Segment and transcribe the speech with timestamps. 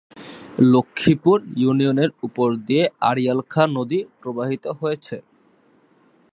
[0.73, 5.17] লক্ষীপুর ইউনিয়নের উপর দিয়ে আড়িয়াল খাঁ নদী প্রবাহিত হয়েছে।